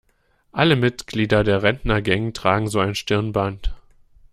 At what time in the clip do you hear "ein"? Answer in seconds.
2.79-2.95